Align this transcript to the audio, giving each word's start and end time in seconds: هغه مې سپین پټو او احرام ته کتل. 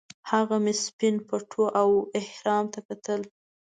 هغه 0.31 0.55
مې 0.63 0.73
سپین 0.85 1.15
پټو 1.27 1.63
او 1.81 1.89
احرام 2.19 2.65
ته 2.73 2.79
کتل. 2.87 3.21